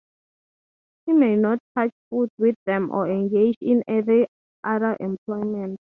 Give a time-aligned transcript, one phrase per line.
[1.05, 4.25] He may not touch food with them or engage in any
[4.63, 5.79] other employment.